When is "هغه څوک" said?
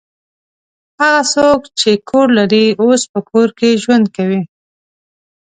1.01-1.61